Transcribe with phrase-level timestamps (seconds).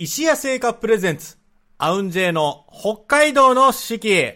[0.00, 1.38] 石屋製菓プレゼンツ、
[1.76, 4.32] アウンジェイの北海道の四季。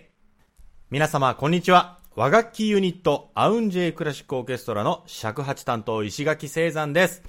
[0.91, 2.01] 皆様、こんにちは。
[2.17, 7.23] 和楽器ユニット、アウンジェイクラシックオーケストラの尺八担当、石垣聖山です。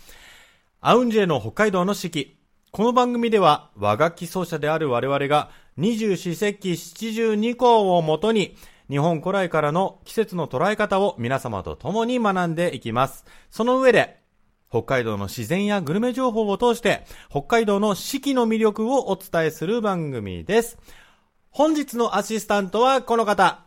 [0.81, 2.39] アウンジェイの北海道の四季。
[2.71, 8.57] この番組では、和楽器奏者である我々が、二十四節気七十二項をもとに、
[8.89, 13.25] 日本古来からの季節の捉え方を皆様と共に学んでいきます。
[13.51, 14.22] その上で、
[14.73, 20.79] 北海道の自然やグルメ情報を通して、北海道の四季の魅力をお伝えする番組です。
[21.51, 23.59] 本日のアシスタントはこの方。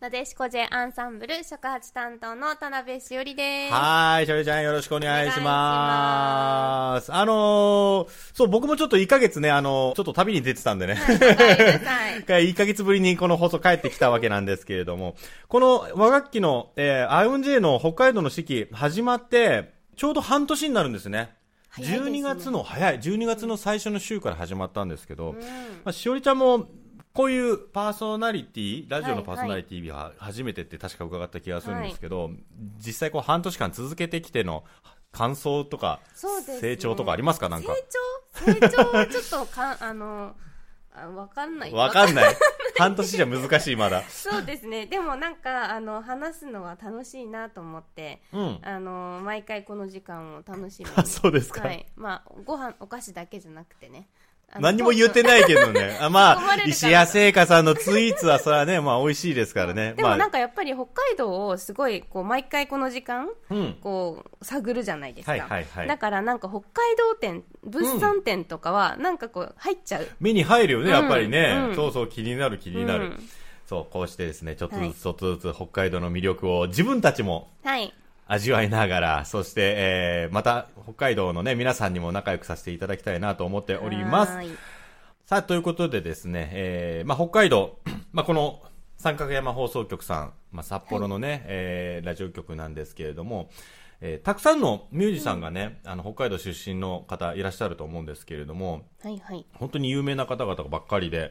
[0.00, 3.72] なでしこ J アンサンブル尺八担当の田辺しおりです。
[3.72, 7.10] はーい、しょりちゃんよろしくお願いしおます。
[7.10, 10.92] あのー、そう、僕もちょっと1ヶ月ね、あのーちょっと旅に出てたんでね。
[11.00, 12.20] はい、おかえりなさい。
[12.52, 15.16] 1ヶ月ぶりにこの放送帰ってきたわけなんですけれども、
[15.48, 21.34] この和楽器の、えー、アウンジェイの北海道の四季始まって、ちょうど半年になるんですね。
[21.72, 21.88] すね。
[21.88, 25.40] 12月の、早い、12月の最初の週から始まったんですけど、うん。
[25.40, 25.46] ま
[25.86, 26.68] あ、しおりちゃんも、
[27.12, 32.30] こういうパーソナリティ、ラジオのパーソナリティは初めてって確か伺った気がするんですけど、
[32.78, 34.62] 実際こう半年間続けてきての
[35.10, 35.98] 感想とか、
[36.60, 37.48] 成長とかありますか？
[37.48, 37.74] なんか。
[38.44, 38.54] 成長？
[38.54, 38.90] 成長？
[38.92, 40.36] はちょっとか、あの、
[41.04, 41.72] あわかんない。
[41.72, 42.36] わかんない。
[42.78, 44.02] 半年じゃ難しい、まだ。
[44.08, 44.86] そうですね。
[44.86, 48.58] でもなんか、あの、話すのは楽しいなと思って、うん。
[48.62, 50.92] あの、毎回この時間を楽しみに。
[50.96, 51.86] あ そうですかはい。
[51.96, 54.08] まあ、ご飯、お菓子だけじゃなくてね。
[54.58, 55.98] 何も言ってないけどね。
[56.00, 59.92] あまあ、石屋製菓さんのスイーツはそれはね、まあ美味しいですからね。
[59.94, 63.76] でもなんか、かやっぱり北海道をすごい、こう、毎回この時間、うん。
[63.82, 65.88] こう探るじゃないですか、はいはいはい。
[65.88, 71.66] だからなんか北海道店物産展とかはなんかこう入っちゃう、目に入るよね、やっぱりね。
[71.70, 71.76] うん。
[71.76, 73.04] そうそう、気になる気になる。
[73.04, 73.28] うん。
[73.68, 74.88] そう、こうしてですね、ちょっとはい。
[74.88, 77.92] ずつ、ちょっとずつ北海道の魅力を自分たちもはい
[78.30, 84.32] 味わいながら、そして、えー、また北海道のね、皆さんにも仲良くさせていただきたいなと思っております。
[84.34, 84.42] は。
[84.42, 84.56] ーい。
[85.24, 87.78] さあ、ということでですね、えー、まあ、北海道、
[88.12, 88.62] まあ、この
[88.98, 93.48] 三角山放送局さん、まあ、札幌のね、えー、ラジオ局なんですけれども、
[94.02, 99.46] えー、たくさんのミュージシャンがね、あの、北海道出身の方いらっしゃると思うんですけれども、はいはい。
[99.54, 101.30] 本当に有名な方々ばっかりで、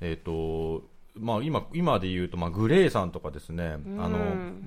[0.00, 4.18] えっ、と、まあ今、今で言うと、まあグレイさんとかですね、あの、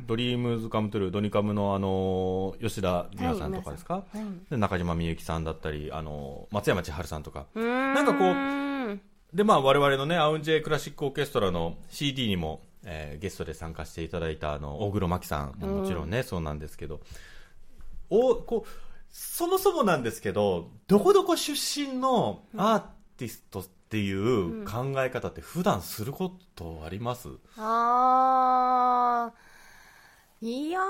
[0.05, 7.93] ドリームズカムトゥルー、ドニカムのあの、吉田美和さんとかですか、はいで中島みゆきさんだったり、あの、松山千春さんとか、ん。
[7.93, 8.99] なんかこうう
[9.33, 17.01] で、まあ、我々のね、アウンジェイクラシックオーケストラの CD にも、えーゲストで参加していただいた、あの、大黒摩季さんももちろんね、そうなんですけど、
[18.09, 18.69] お、こう、
[19.09, 22.83] そもそもなんですけど、どこどこ出身のアー
[23.17, 30.47] ティストっていう考え方って普段することあります、あー。
[30.47, 30.83] いやー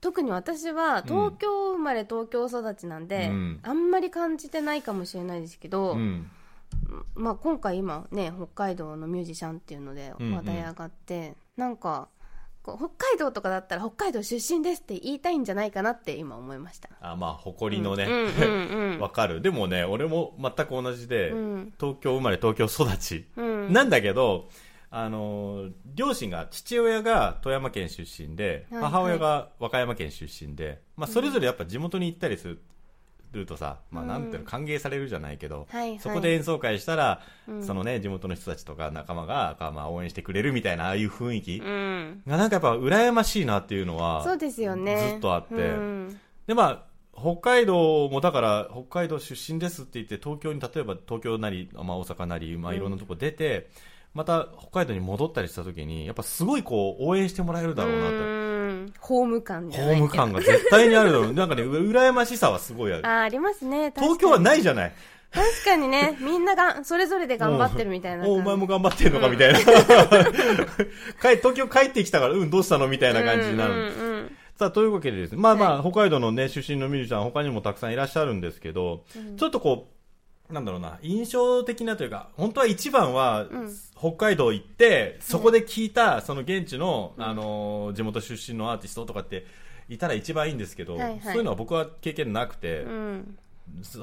[0.00, 3.60] 特に私は東京生まれ東京育ちなんで、うん。
[3.62, 6.30] あんまり感じてないかもしれないですけど、うん。
[7.14, 10.36] まあ、今回今ね北海道のミュージシャンっていうのでうんうん。
[10.36, 12.08] 話題上がって、なんか
[12.66, 16.88] こう北海道とかだったら北海道出身ですって言いたいんじゃないかなって今思いました。
[17.00, 19.40] あ、まあ、誇りのね、うん わかる。
[19.40, 21.74] でもね、俺も全く同じで、うん。
[21.78, 23.26] 東京生まれ東京育ち。
[23.36, 23.72] うん。
[23.72, 24.48] なんだけど、
[24.90, 28.82] あのー両親が、父親が富山県出身で、はい。
[28.82, 32.62] 母親が和歌山県出身で、まあ、それぞれやっぱ地元に行ったりする
[33.44, 34.08] とさ、まあ、うん。
[34.08, 35.98] なんていうの、歓迎されるじゃないけど、はいはい。
[35.98, 37.62] そこで演奏会したら、うん。
[37.62, 42.22] そのね、地元の人たちとか仲間が、まあ、応援してくれるみたいな、ああいう雰囲気うん。
[42.26, 45.10] がなんかやっぱ羨ましいなっていうのは、そうですよね。
[45.10, 45.54] ずっとあって。
[45.54, 46.20] うん。
[46.46, 46.86] で、まあ、
[47.18, 53.70] 北海道もだから、北海道出身ですって言って、東京に、例えば東京なり、まあ大阪なり、まあいろんなとこ出て、
[54.16, 58.14] また北海道に戻ったりした時に、やっぱすごいこう、応援してもらえるだろうなと。
[58.14, 58.46] うん
[58.98, 61.32] ホーム感ホーム感が絶対にあるだろう。
[61.34, 63.06] なんかね、う羨ましさはすごいある。
[63.06, 64.92] あーありますね東京はないいじゃない。
[65.32, 69.58] 確かにねみんながそれぞれで頑張ってるみたいなおお前も頑張ってんのかみたいな。
[71.20, 73.72] 帰東京帰ってきたから、うん、どうしたのみたいな感じになる。
[73.72, 79.04] うんうんうんさあ、というわけでですね、まあまあ、北海道のね、出身のミュージシャン、他にもたくさんいらっしゃるんですけど、
[79.36, 79.90] ちょっとこ
[80.50, 89.46] う、なんだろうな、印象的なというか、本当は一番は、ん北海道行って、そこで聞いた、その現地の、あのー、地元出身のアーティストとかって、
[89.88, 91.20] いたら一番いいんですけど、はいはい。
[91.22, 93.38] そういうのは僕は経験なくて、うん。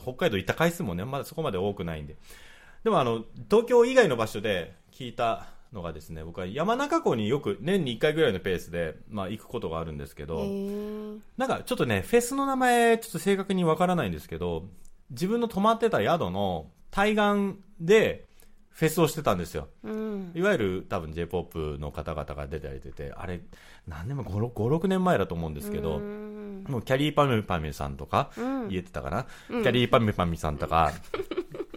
[0.02, 2.16] 北海道行った回数もね、まだそこまで多くないんで。
[2.84, 10.44] でもあの、東京以外の場所で聞いたのがですね、僕は山中湖によく年に1回ぐらいのペースで、まあ行くことがあるんですけど、
[11.38, 14.68] なんかちょっとね、フェスの名前ちょっと正確にわからないんですけど、
[15.12, 18.26] 自分の泊まってた宿の対岸で
[18.74, 19.68] フェスをしてたんですよ。
[19.84, 20.32] うん。
[20.34, 23.42] いわゆる多分 J-POP の方々が出てられてて、あれ、
[23.88, 26.02] 何年前、5、6 5 6年前だと思うんですけど、う。
[26.02, 28.70] もうキャリーパミュパミュさんとか、うん。
[28.70, 30.92] 言えてたかな、キャリーパミュパミュさんとか、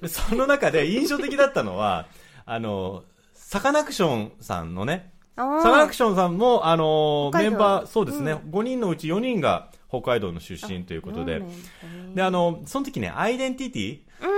[0.00, 2.06] でその中で印象的だったのは、
[2.46, 3.04] あの、
[3.34, 14.35] サカナクションさんのね、あサカナークションさんも、あの、メンバー、そうですね、う5人のうち4人が北海道の出身ということで、うんで、あの、その時ね、アイデンティティうん。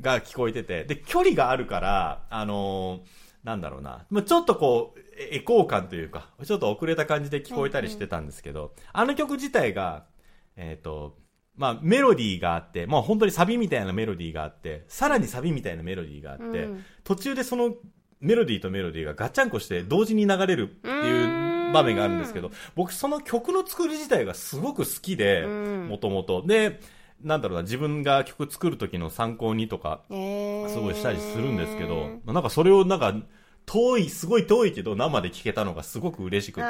[0.00, 3.00] が聞こえてて、で、距離があるから、あの
[3.44, 10.04] なんだろうな、まあちょっとこう、エエコー感というか、ちょっと遅れた感じで聞こえたりしてたんですけど、あの曲自体が、
[10.56, 11.18] えっ、と、
[11.56, 16.84] まあメロディーがあって、もう本当にサビみたいなメロディーがあって、さらにサビみたいなメロディーがあって、うん。
[17.02, 17.74] 途中でその
[18.20, 25.88] メロディーとメロディーがガッチャンコして同時に流れるっていう場面があるんですけど、僕その曲の作り自体がすごく好きで、うん。
[25.88, 26.44] もともと。
[26.46, 26.80] で、
[27.22, 33.14] なんだろうな、自分が曲作る時の参考にとか、えーすごいしたりするんですけど、なんかそれをなんか、
[33.66, 36.66] 遠い、すごい遠いけど生で聴けたのがすごく嬉しくて、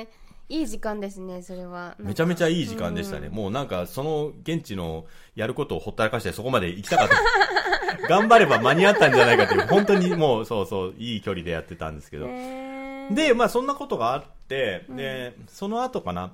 [0.00, 0.24] い。
[0.48, 1.96] いい時間ですね、それは。
[1.98, 3.28] めちゃめちゃいい時間間でしたね。
[3.30, 7.16] もうなんかその現地のやることをほったらかしてそこまで行きたかった。
[8.08, 12.26] 頑張れば間に合ったんじゃないかという、本当にもうそうそう、いい距離でやってたんですけど。
[12.26, 16.32] で、で、まあそんなことがあって、で、その後かな、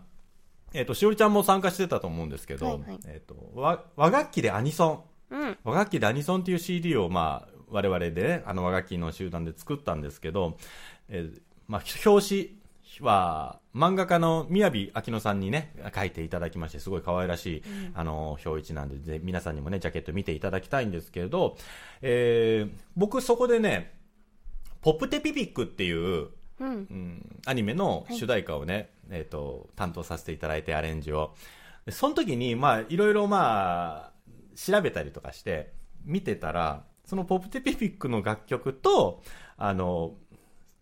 [0.73, 5.37] えっ、と、しおりちゃんも参加してたと思うんですけど、はいはいえっ、と、和和楽器でアニソン。
[5.37, 5.59] うん。
[5.65, 10.57] 和楽器でアニソンっていう CD を、まあ、我々でね、あの和楽器の集団で作ったんですけど、
[11.09, 12.61] えーまあ、表紙
[13.01, 17.63] は、漫画家の宮城明乃さんにね、書いていただきまして、すごい可愛らしい、
[17.95, 21.57] あの、表一なんで、ぜ皆さんにもね、ジャケット見ていただきたいんですけれど、
[22.03, 23.95] えー僕そこでね、
[24.83, 26.29] ポップテピピックっていう、
[26.61, 26.69] うん。
[26.69, 31.35] うん、アニメの主題歌をね、えっ、と、担当させていただいて、アレンジを。
[31.89, 34.13] その時に、まあ、いろいろまあ、
[34.55, 35.73] 調べたりとかして、
[36.05, 39.23] 見てたら、そのポップテピピックの楽曲と、
[39.57, 40.15] あの、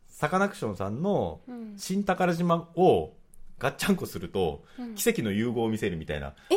[0.09, 1.01] サカナクションさん。
[1.01, 1.41] の
[1.77, 3.15] 新宝島を
[3.59, 4.65] ガッチャンコすると、
[4.97, 6.35] 奇跡の融合を見せるみたいな。
[6.51, 6.57] え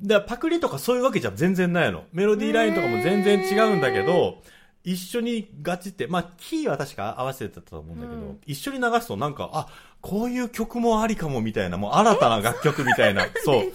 [0.00, 2.04] だパクリとかそういうわけじゃ全然ないの。
[2.12, 3.80] メロディーラインとかも全然違うん。
[3.80, 4.42] だけど、
[4.84, 8.40] 一緒にガチって、まあ、キーは確か合わせてたと思うんだけど、うん。
[8.46, 9.68] 一緒に流すとなんか、あ、
[10.00, 13.72] こういう曲もありかもみたいな、もう新たな楽曲みたいな、 そう。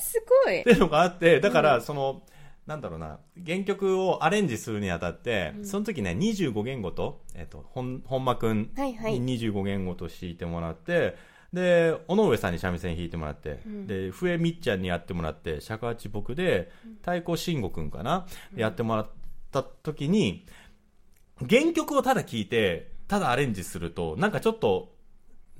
[0.00, 0.60] すごい。
[0.60, 2.22] っていうのがあって、だから、その、
[2.66, 9.20] なんだろうな、原曲をアレンジするにあたって、その時ね、25言語と、えっ、と、本、本間くんはいはい。
[9.20, 11.16] に25言語と弾いてもらって、
[11.52, 13.86] で、尾上さんに三味線弾いてもらって、ん。
[13.86, 16.72] で、笛みっちゃんにやってもらって、尺八僕で、
[17.02, 19.08] 太鼓慎吾くんかな、やってもらっ
[19.62, 20.46] た時に、
[21.48, 24.94] 原曲をただ聴いて、ただアレンジすると、なんかちょっと、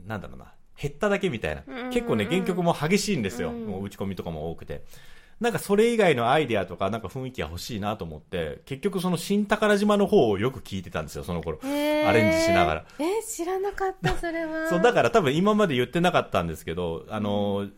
[0.07, 1.91] なんだろうな、減っただけみたいな。
[1.91, 3.51] 結構ね、原曲も激しいんですよ。
[3.51, 4.85] うんもう打ち込みとかも多くて。
[5.41, 11.59] なんかそれ以外のアイデアとか、なんか雰囲気が欲しいなと思って、結局その新宝島の方をよく聞いてたんですよ、その頃。
[11.63, 12.85] アレンジしながら。
[12.99, 14.69] えー知らなかった、それは。
[14.71, 17.69] そう、だから多分今まで言ってなかったんですけど、あの、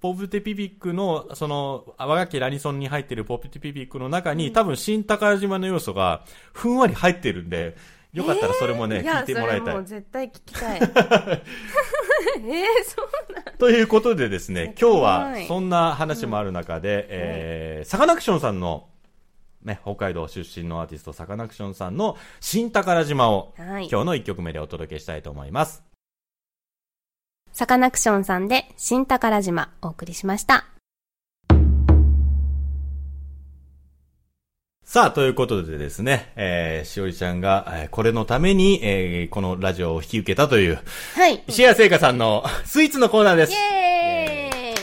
[0.00, 7.76] ポプテピピックの、その、和楽器ラニソンに入ってるポプテピピックの中に、多分新宝島の要素がふんわり入ってるんで、
[8.12, 9.84] よかったらそれもね、や聞いてもらいたいそれもう。
[9.84, 10.80] 絶対聞きたい。
[10.80, 10.92] えー、
[12.84, 18.88] そうなんということでですね、今日ははいそんな話もある中で、えー、サカナクションさんの、
[19.62, 23.88] ね、北海道出身のアーティスト、サカナクションさんの新宝島を、はい。
[23.90, 25.95] 今日の1曲目でお届けしたいと思います。
[27.56, 30.66] サカナクションさんで、新宝島、お送りしました。
[34.84, 40.78] さあ、ということでですね、えー、しおりちゃんが、えーこれのために、えー、このラジオを引き受けたという、
[41.14, 41.42] はい。
[41.48, 43.54] 石谷製菓さんの スイーツのコーナーですイ。
[43.54, 44.74] エ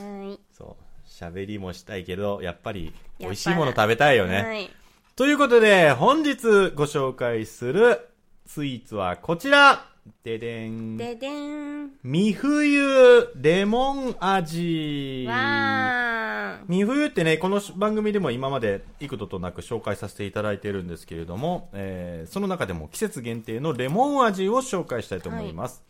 [0.00, 0.40] ーイはい。
[0.56, 1.06] そう。
[1.06, 4.42] 喋りもしたいけど、やっぱり、美味しいもの食べたいよね。
[4.42, 4.70] はい。
[5.14, 8.08] ということで、本日ご紹介する
[8.46, 9.91] スイーツはこちら
[10.24, 10.96] ででん。
[10.96, 11.90] ででん。
[12.02, 15.24] 三冬レモン味。
[15.28, 16.64] わー。
[16.66, 25.84] 三冬ってね、この番組でも今まで幾度となく紹介させていただいているんですけれども、えーその中でも季節限定のレモン味を紹介したいと思います。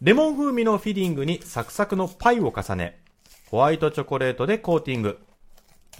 [0.00, 2.98] レモン風味のフィリングにサクサクのパイを重ね、
[3.50, 5.18] ホワイトチョコレートでコーティング。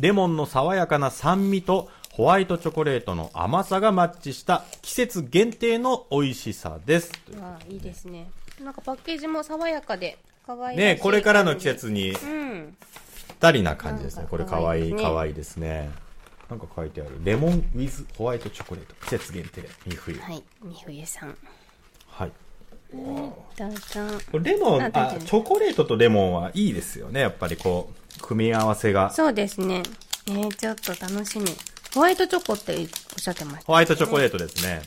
[0.01, 7.13] レモンの爽やかな酸味とホワイトチョコレートの甘さがマッチした季節限定の美味しさです。
[7.41, 8.29] わーいいですね。
[8.61, 10.79] なんかパッケージも爽やかで、かわいい。
[10.79, 11.63] ね、これからの季。
[11.69, 12.77] 節にうん。
[13.29, 14.27] ぴったりな感じですね。
[14.29, 15.91] これかわいい、可愛いですね。
[16.51, 17.21] なんか書いてある。
[17.23, 18.95] レモン with ホワイトチョコレート。
[19.07, 19.63] 季節限定。
[19.87, 20.19] 三冬。
[20.19, 20.43] はい。
[20.61, 21.39] みふゆさん。
[22.09, 22.33] はい。
[22.93, 24.01] どうぞ。
[24.33, 27.21] これレモン、あチョコレートとレモンはいいですよね。
[27.21, 29.13] やっぱりこう、組み合わせが。
[29.13, 29.85] そうですね。
[30.27, 31.47] えー、ちょっと楽しみ。
[31.95, 32.87] ホワイトチョコっておっ
[33.19, 33.63] しゃってました。
[33.65, 34.83] ホワイトチョコレートですね。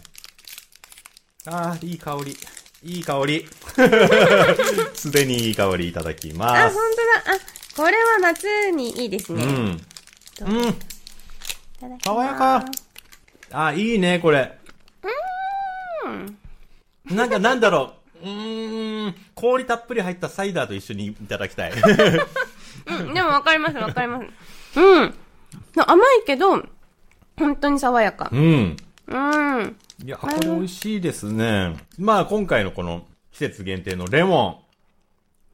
[1.46, 2.38] ああ、いい香り。
[2.84, 3.48] いい香り。
[4.93, 6.75] すでにいい香りいただきあ、ます。
[6.75, 6.84] 本
[7.24, 7.36] 当だ。
[7.36, 7.39] あ、
[7.75, 9.43] これは夏にいいですね。
[9.43, 9.81] うん。
[10.41, 10.79] うん。
[12.03, 12.65] 爽やか。
[13.51, 14.58] あ、いいね、これ。
[17.05, 17.93] なんかなんだろ
[18.24, 18.25] う。
[18.25, 21.74] うーん、氷たっぷり入ったサイダーと一緒にいただきたい。
[22.86, 24.79] うん、でもわかります、わかります。
[24.79, 25.13] うん。
[25.75, 26.63] 甘いけど、
[27.38, 28.35] 本当に爽やかう。
[28.35, 28.77] ん。
[29.07, 29.77] うん。
[30.03, 31.75] いや、これ美味しいですね。
[31.97, 34.71] まあ、今回のこの季節限定のレモン。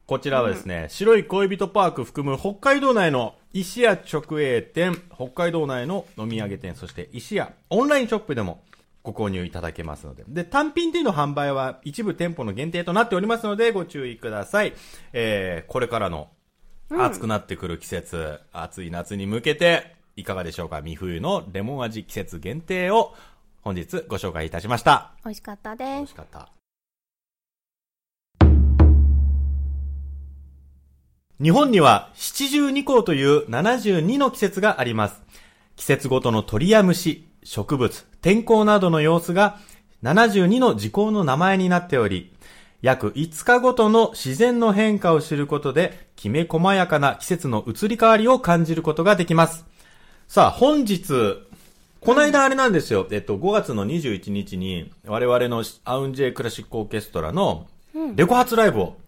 [0.06, 8.62] こちらはですね、白い恋人パーク含む北海道内の石屋直営店、北海道内の飲み上げ店、そして石屋オンラインショップでも
[9.02, 10.24] ご購入いただけますので。
[10.26, 14.72] で、単品での販売は一部店舗の限定となっておりますので、ご注意ください。
[15.12, 16.28] えー、これからの
[16.90, 20.78] 暑くなってくる季節、暑い夏に向けて、いかがでしょうか？
[20.78, 23.14] 未冬のレモン味季節限定を
[23.62, 25.12] 本日ご紹介いたしました。
[25.24, 26.10] 美味しかった美味です。
[26.10, 26.48] しかった。
[31.40, 35.22] 日本には七十二項という72の季節があります。
[35.76, 39.60] 季節ごとの鳥や虫、植物、天候などの様子が
[40.02, 42.34] 72の時効の名前になっており、
[42.82, 49.64] 約5日ごとの自然の変化を知ることで、きめ細やかな季節の移り変わりを感じることができます。
[50.28, 51.38] さあ、本日、
[52.00, 53.08] この間あれなんですよ。
[53.10, 57.66] えっと、5月の21日に、我々のアウンジェクラシックオーケストラの、
[58.14, 58.98] レコ発ライブを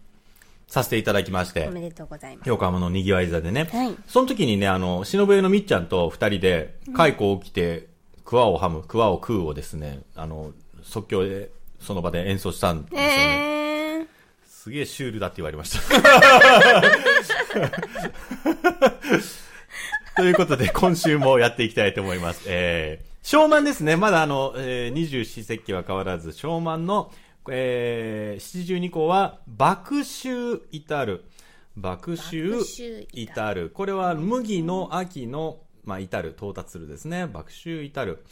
[0.67, 2.49] させていただきましてお、めでとうございます。
[2.49, 3.69] 横浜のにぎわい座でね。
[3.71, 7.87] はいその時にね、あの、忍笛のみっちゃんと二人で、蚕を着て、
[8.25, 13.05] 桑をはむ、桑を食うをですね、あの、即興で、その場で演奏したんですよね。
[13.05, 14.07] えー。
[14.47, 15.81] すげえシュールだって言われました。
[20.17, 22.43] ということで、今週もやっていきたいと思います。
[22.47, 23.95] えー、ショーマンですね。
[23.95, 27.13] まだあの、えー、二十四節気は変わらず、ショーマンの、
[27.49, 31.23] えー、七十二項は、爆臭至る。
[31.77, 32.61] 爆臭
[33.13, 33.69] 至る。
[33.69, 37.25] これは麦の秋の、まあ、至る、到達するですね。
[37.27, 38.25] 爆臭至る。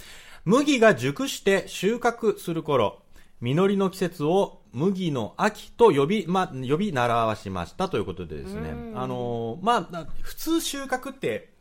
[0.43, 3.03] 麦が熟して収穫する頃、
[3.39, 8.71] 実りの季節を麦の秋と呼び、ま、呼び習わしましたということでですね。
[8.95, 11.57] あのーまあ、普通収穫って、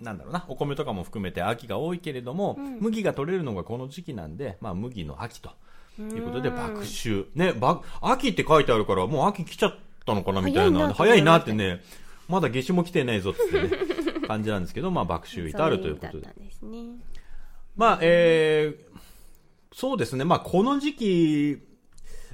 [0.00, 5.50] なんだろうな、お米とかも含めて秋が多いけれども、麦が取れるのがこの時期なんで、まあ、麦の秋と
[5.98, 7.26] いうことで、爆秋。
[7.34, 10.92] ね、ば、秋って書いてあるから、もう秋来ちゃったのかなみたいな。
[10.92, 11.80] 早いなってね、
[12.28, 13.70] まだ夏至も来てないぞってね、
[14.26, 16.28] 感じなんですけど、まあ、爆秋至るということで。
[17.76, 18.98] まあ、えー、
[19.72, 20.24] そうですね。
[20.24, 21.58] まあ、この時期、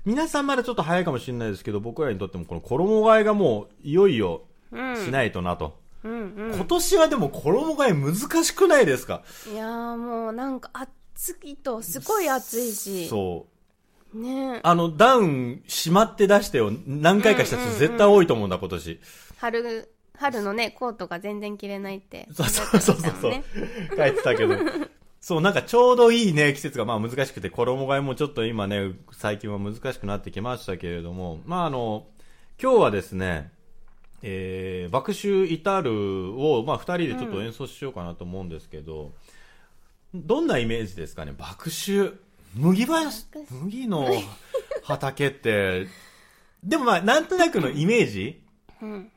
[0.06, 5.66] 皆さんまだちょっと早いかもしれないですけど、僕らにとってもこの衣替えがもういよいよしないとなと。
[5.66, 6.52] うんうん。
[6.54, 9.22] 今年はでも衣替え難しくないですか？
[9.52, 13.08] いやーもうなんか暑いと、すごい暑いし。
[13.08, 13.46] そ
[14.14, 14.18] う。
[14.18, 19.00] ねあの、ダウンしまって出してを何回かした人絶対多いと思うんだ、今年。
[19.38, 22.26] 春、春のね、コートが全然着れないって。
[22.32, 23.44] そうそうそうそうそうね。
[23.96, 24.56] 書いてたけど。
[25.20, 32.06] そう、なんかちょうどいいね、季節がまあ難しくて、衣替えもちょっと今ね、最近は難しくなってきましたけれども、まああの、
[32.60, 33.52] 今日はですね、
[34.22, 39.12] えー、爆臭至るを、まあ二人でちょっと演奏しようかなと思うんですけど、
[40.14, 42.14] どんなイメージですかね、爆臭。
[42.54, 43.26] 麦林、
[43.62, 44.08] 麦の
[44.82, 45.86] 畑って、
[46.64, 48.42] でもまあなんとなくのイメージ？
[48.82, 49.12] うん。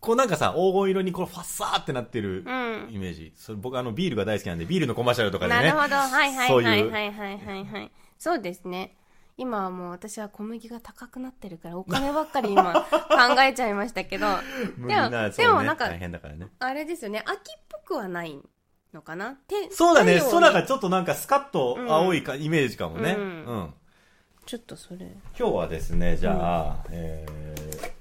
[0.00, 2.88] こうなんかさ、黄金色にこうファッサーってなってるうん。
[2.90, 3.32] イメージ。
[3.36, 5.60] それ僕あのビールが大好きなんで、ビールのコマーシャルとかでね。
[5.60, 5.94] なるほど。
[5.94, 7.90] はいはいはいはいはいはいはい。
[8.18, 8.96] そうですね。
[9.38, 14.26] 今はもう私は小麦が高くなってるからお金ばっかり今 考えちゃいましたけど。
[14.76, 16.10] 無でもねでもなんかね。
[16.58, 17.22] あれですよね。
[17.24, 18.36] 秋っぽくはない
[18.92, 19.34] のかな？
[19.46, 23.12] てそうだね、空がちょっとなんかスカッと青いか、イメージかもね。
[23.16, 23.26] ううん
[23.60, 23.74] ん。
[24.44, 25.06] ちょっとそれ。
[25.38, 27.92] 今日はですね、じゃあ、えー、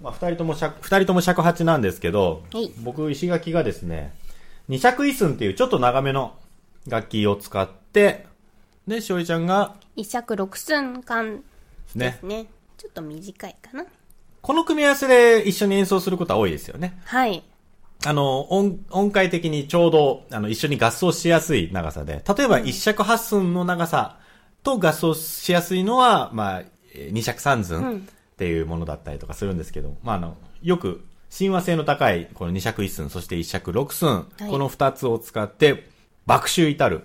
[0.00, 4.14] まあ二人とも尺、二人とも尺八なんですけどはい、僕、石垣がですね、
[4.68, 6.36] 二尺一寸っていうちょっと長めの
[6.86, 8.27] 楽器を使って、
[8.88, 11.42] で、しおりちゃんが、一尺六寸間
[11.94, 12.46] ですね。
[12.78, 13.84] ちょっと短いかな。
[14.40, 16.98] この組み合わせで一緒に演奏することは多いですよね。
[17.04, 17.44] はい。
[18.06, 24.20] あの、音、音階的にちょうど、あの、一緒に合奏しやすい長さで、例えば一尺八寸の長さ
[24.62, 26.60] と合奏しやすいのは、まあ、
[26.94, 35.90] えー二尺三寸っていうものだったりとかするんですけど、まあ、あの、よく、親和性の高い、この二尺一寸、そして一尺六寸、はいこの二つを使って、
[36.24, 37.02] 爆臭至る、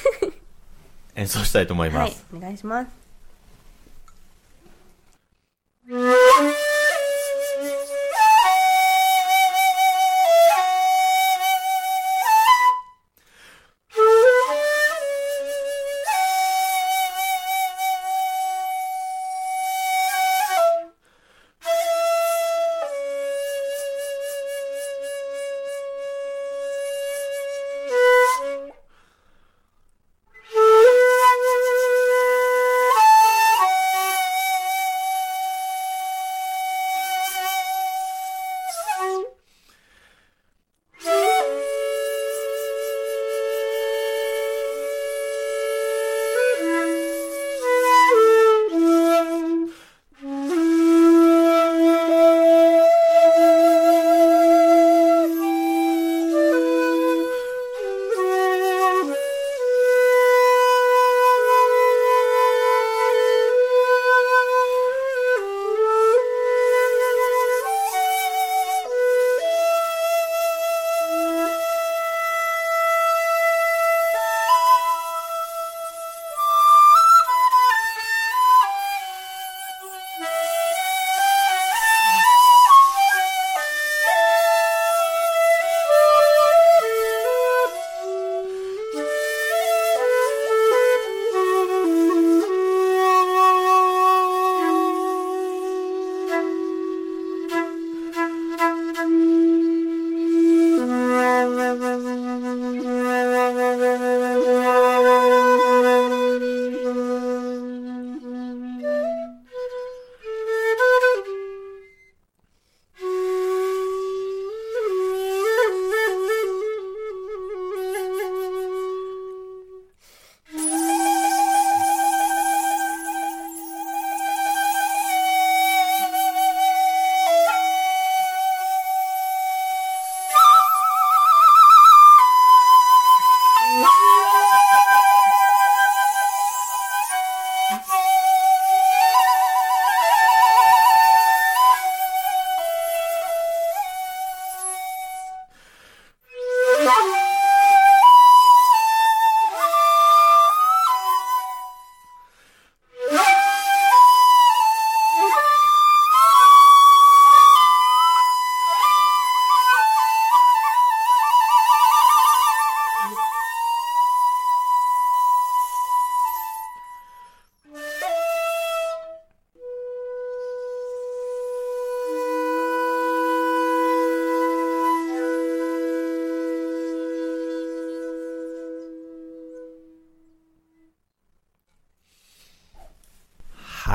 [1.16, 2.24] 演奏したいと思いまはいす。。
[2.34, 2.88] お願いします。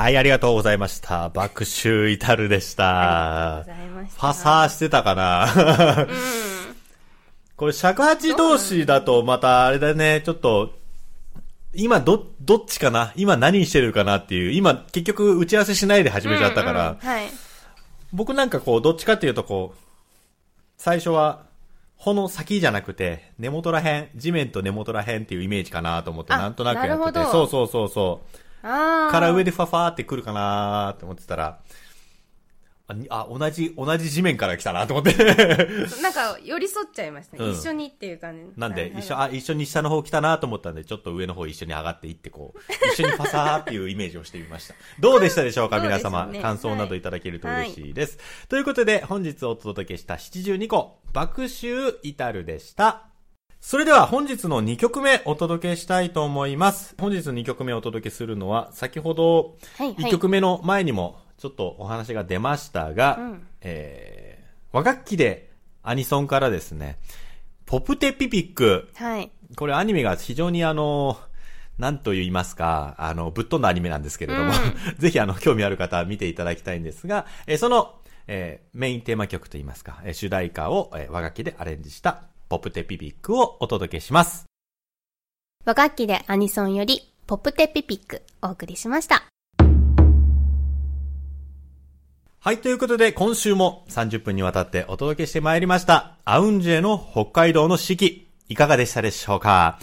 [0.10, 1.30] はい、ありがとうございました。
[1.30, 3.60] 爆臭至るでした。
[3.60, 6.08] ありがとうございましたパサーしてたかな？
[7.56, 10.74] これ尺八同士だとまたあれだね、ちょっと、
[11.76, 13.14] 今ど、どっちかな？
[13.18, 14.52] 今何してるかなっていう。
[14.52, 17.26] 今結局打ち合わせしないで始めちゃったから、うんうんはい。
[18.12, 19.80] 僕なんかこう、どっちかっていうとこう、
[20.80, 21.44] 最初は、
[21.98, 28.38] 穂の先じゃなくて、根元らへん、地面と根元らへんっていうイメージかなと思って、あなんとなくやってて、そうそうそうそう。
[28.62, 31.60] から上でファファーってくるかなーって思ってたら、
[33.10, 35.14] あ、同じ、同じ地面から来たなと思って。
[36.02, 37.46] なんか、寄り添っちゃいましたね。
[37.46, 38.60] うん一緒にっていう感じ。
[38.60, 42.60] なんで、一緒、ああ、一緒に下の方来たなと思ったんで、ちょっと上の方一緒に上がっていって、こう、
[42.94, 44.74] 一緒にファサーっていうイメージをしてみました。
[45.00, 46.26] どうでしたでしょうか、 皆様。
[46.26, 48.18] ね感想などいただけると嬉しいです。
[48.48, 53.09] ということで、本日お届けした72個、爆臭至るでした。
[53.62, 56.96] それでは本日の2曲目お届けしたいと思います。
[56.98, 65.52] 本日2曲目お届けするのは、先ほどはいはい1曲目の前にもちょっとお話が出ましたが、うんえー、和楽器で
[65.84, 66.98] アニソンからですね、
[67.66, 69.30] ポプテピピック、はい。
[69.56, 71.18] これアニメが非常にあの、
[71.78, 74.54] なんと言いますか、あの、ぶっ飛んだアニメなんですけれども、
[74.98, 84.46] ぜひあの、興味ある方は見ていただきたいんですが、えーその、えーメインテーマ曲と言いますか、えー主題歌を、えー和楽器でアレンジしたポプテピピックをお届けします。
[85.66, 89.24] 和楽器でアニソンより、ポップテピピック、お送りしました。
[92.40, 99.78] はい、ということで、今週も30分にわたってお届けしてまいりました、アウンジェの北海道の四季、いかがでしたでしょうか？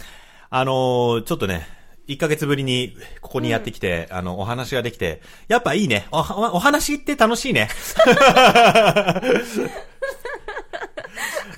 [0.49, 1.67] あのーちょっとね、
[2.07, 6.07] 1ヶ月ぶりにここにやってきて、あの、お話ができて、やっぱいいね。
[6.11, 6.21] お、お
[6.55, 7.69] お話って楽しいね。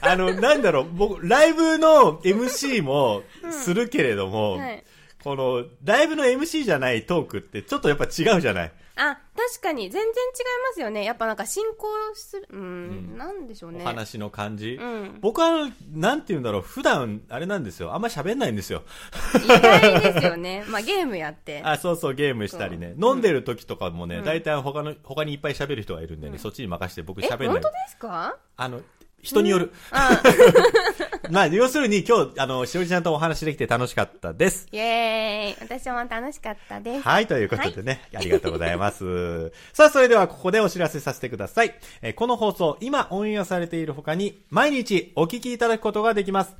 [0.01, 4.83] あの、なんだろう、僕、ライブの MC もするけれども、はい。
[5.23, 8.71] この、ライブの MC じゃないトークってちょっとやっぱ違うじゃない？
[8.95, 11.03] あ、確かに、全然違いますよね。
[11.05, 13.81] やっぱなんか進行する、うん、なんでしょうね。
[13.81, 14.77] お話の感じ。
[14.79, 15.17] うん。
[15.21, 17.93] 僕は、なんて言うんだろう、普段、あれなんですよ。
[17.93, 18.83] あんま喋んないんですよ。
[19.43, 20.65] 意外ですよね。
[20.71, 21.61] まあゲームやって。
[21.63, 22.93] あ、そうそう、ゲームしたりね。
[23.01, 27.69] 飲んでる時とかもね、大体他の、他にいっぱい喋る人がいるんでね、そっちに任せて僕え、喋んない本当。
[27.69, 28.37] ですか？
[28.57, 28.81] あの、
[29.21, 29.73] 人による。
[29.91, 30.21] あ、
[31.29, 34.67] まあ、要するに今日、あの、しおりちゃんとお話できて楽しかったです。
[34.71, 35.55] イェーイ。
[35.59, 37.01] 私も楽しかったです。
[37.01, 39.51] はい、ということでね、ありがとうございます。
[39.73, 41.75] さあ、それではここでお知らせさせてください。
[42.01, 46.55] えーこの放送、今オンエアされている他に、毎日お聞きいただくことができます。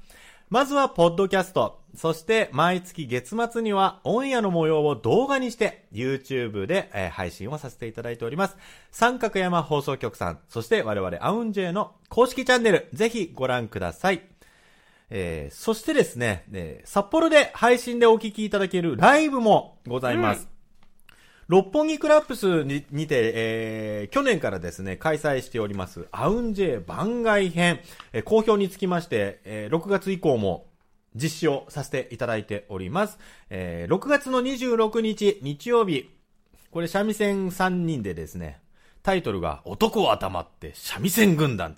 [0.50, 1.80] まずは、ポッドキャスト。
[1.96, 8.58] そして、毎月月末には、オンエアの模様を動画にして、YouTube で、え配信をさせていただいております。
[8.90, 14.24] 三角山放送局さん、そして我々、アウンジェの公式チャンネル、ぜひご覧ください。
[15.12, 20.59] えーそしてですね、えー札幌で配信でお聞きいただけるライブもございます。
[21.50, 27.80] 六本木クラップスににて、えー去年からですね、開催しております、アウンジェ番外編、
[28.14, 30.68] えー好評につきまして、えー6月以降も
[31.16, 33.18] 実施をさせていただいております。
[33.50, 36.10] えー6月の26日、日曜日、
[36.70, 38.62] これ三味線3人でですね、
[39.02, 41.76] タイトルが、男は黙って三味線軍団。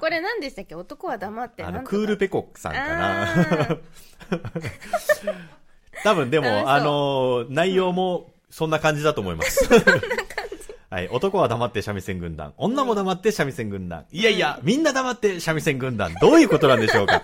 [0.00, 0.74] これ何でしたっけ？
[0.74, 1.62] 男は黙って。
[1.62, 3.78] あの、クールペコさんかな。
[6.04, 9.68] 多分でも、あのー内容もそんな感じだと思います。
[10.90, 11.08] はい。
[11.08, 12.52] 男は黙って三味線軍団。
[12.56, 14.06] 女も黙って三味線軍団。
[14.10, 16.12] いやいや、みんな黙って三味線軍団。
[16.20, 17.22] どういうことなんでしょうか。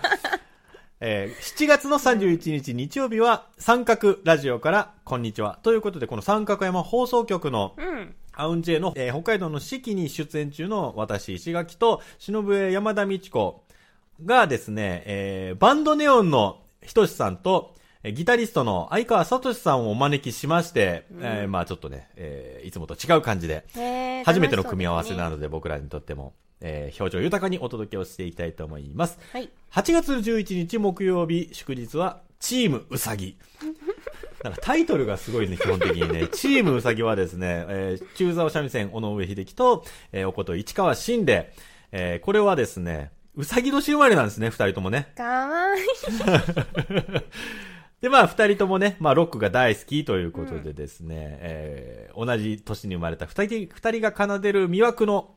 [1.01, 5.59] えー7月の31日日曜日は三角ラジオからこんにちは。
[5.63, 8.15] ということで、この三角山放送局のうん。
[8.39, 13.63] アウンジェの、えー北海道の四季に出演中の私、石垣と、忍笛山田美智子
[14.23, 17.76] がですね、えーバンドネオンのひとしさんと、えー
[18.13, 23.65] ギタリストの相川聡さんをお招きしまして、えーまあちょっとね、えーいつもと違う感じで、
[24.25, 29.17] 初めての組み合わせなので僕らにとっても、えー表情豊かにお届けをしていきたいと思います。
[29.31, 33.37] そうですね8月11日木曜日祝日はチームうさぎ。
[34.43, 36.27] なんかタイトルがすごいね、基本的にね。
[36.33, 41.51] チームうさぎはですね、えー中沢三味線、尾上秀樹と、えーおこと市川新で、
[41.91, 44.97] えーこれはですね、うさぎ年生まれなんですね、二人ともね。
[44.97, 45.15] はい。
[45.15, 45.83] かわいい。
[48.01, 55.35] で、まあ、二人ともね、まあ、ロックが大好きということでですね、えー同じ年に生まれた二人、二人が奏でる魅惑の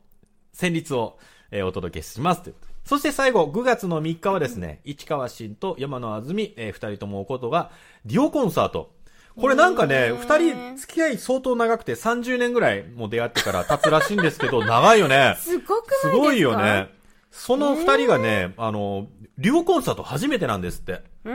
[0.55, 1.17] 旋律を、
[1.51, 7.71] えーお届けしますということでそして最後、5月の3日はですね、市川新と山野あずみ、えー二人ともおことが、
[8.05, 8.93] デュオコンサート。
[9.37, 15.35] これなんかね、二人付き合い相当長くて30年ぐらいもう出会ってから経つらしいんですけど、長いよね。
[15.39, 16.09] すごくないですか？
[16.11, 16.89] すごいよね。。
[17.31, 21.01] その二人がね、あの、デュオコンサート初めてなんですって。
[21.23, 21.31] う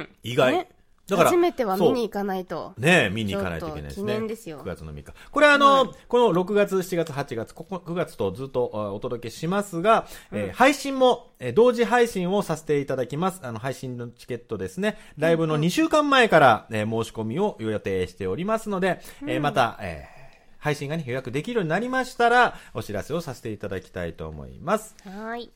[0.00, 0.08] ん。
[0.22, 0.52] 意外。
[0.52, 0.68] ね
[1.08, 2.74] だから初めては見に行かないと。
[2.76, 4.12] ねえ、見に行かないといけないですね。
[4.12, 5.14] 記念ですよ9月の3日。
[5.30, 13.40] これあの、この6月、7月、8月、ここ9月とずっとあお届けしますが、えー配信も、えー同時配信をさせていただきます。
[13.42, 14.98] あの、配信のチケットですね。
[15.16, 20.17] ライブの2週間前から、えー申し込みを予定しておりますので、えーまた、えー
[20.58, 24.94] 配信がね、予約できるようになりましたら、お知らせをさせていただきたいと思います。
[25.04, 25.50] はい。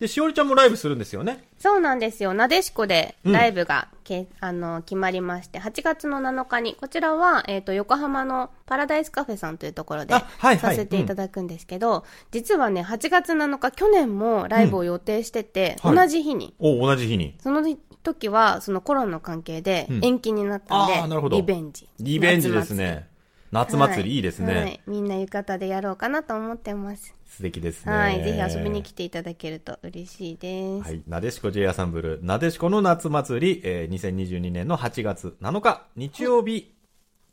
[0.00, 1.44] で、しおりちゃんもライブするんですよね？
[1.58, 2.34] そうなんですよ。
[2.34, 17.36] なでしこでライブがけ、あの、決まりまして、8月の7日に、こちらは、えっ、と、横浜のパラダイスカフェさんというところで、させていただくんですけど、実はね、8月7日、去年もライブを予定してて、うんはい同じ日に、お同じ日に。
[17.40, 17.62] その
[18.02, 21.88] 時は、そのコロナの関係でうん延期になったんで、あーなるほどリベンジ。
[21.98, 23.08] リベンジですね。
[23.54, 24.54] 夏祭りいいですね。
[24.54, 24.80] はい。
[24.88, 27.14] みんな浴衣でやろうかなと思ってます。
[27.24, 27.92] 素敵ですね。
[27.92, 28.24] はい。
[28.24, 30.88] ぜひ遊びに来ていただけると嬉しいです。
[30.88, 31.02] はい。
[31.06, 36.74] なでしこ J アサンブル、なでしこの夏祭り、えー、2022年の8月7日、日曜日、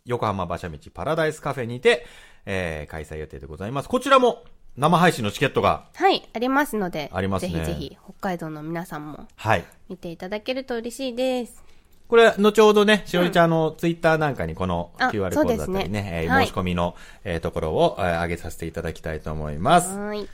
[0.05, 2.05] 横浜馬車道パラダイスカフェにて、
[2.45, 3.89] えー、開催予定でございます。
[3.89, 4.43] こちらも、
[4.77, 9.65] 生配信のチケットが、はい、ありますので、ありますねぜひぜひ、北海道の皆さんもはい。
[9.89, 11.70] 見ていただけると嬉しいです。
[12.12, 16.93] これ、後ほどね、しおりちゃんのツイッターなんかにこのあ QR コードだったりそうですね、えー申し込みの、
[17.24, 19.97] えーところを、えー上げさせていただきたいと思います。
[19.97, 20.28] はい。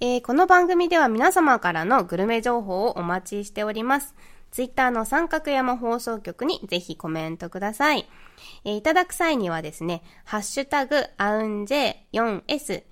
[0.00, 4.16] えーこの番組では皆様からのグルメ情報をお待ちしております。
[4.50, 8.08] ツイッターの三角山放送局にぜひコメントください。
[8.64, 12.82] えーいただく際にはですね、ハッシュタグ、アウン J4S、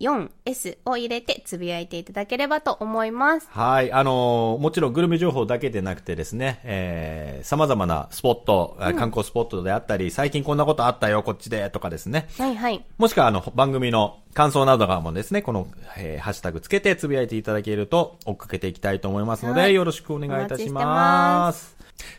[0.00, 3.48] AUNJ4S を入れてつぶやいていただければと思います。
[3.50, 3.92] はい。
[3.92, 12.28] あのーもちろんグルメ情報だけでなくてですね、えー、様々なスポット、あ観光スポットであったり、最近こんなことあったよ、こっちで、とかですね。
[12.38, 12.84] はいはい。
[12.98, 20.68] もしくは、あの、番組の感想などがもですね、この、えーハッシュタグつけてつぶやいていただけると追っかけていきたいと思いますので、はいよろしくお願いいたし。
[20.70, 21.76] ます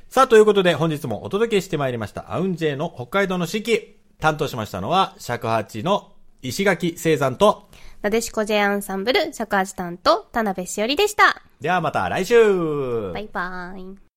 [0.09, 4.01] さあ、ということで本日もお届けしてまいりました、アウンジェイの北海道の四季。
[4.21, 7.67] 担当しましたのは、尺八の石垣聖山と、
[8.01, 11.41] なでしこ J アンサンブル、尺八担当、田辺しおりでした。
[11.59, 14.10] ではまた来週バイバイ。